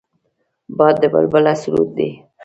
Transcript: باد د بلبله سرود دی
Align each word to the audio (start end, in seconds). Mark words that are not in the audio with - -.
باد 0.77 0.95
د 1.01 1.03
بلبله 1.13 1.53
سرود 1.61 1.89
دی 1.97 2.09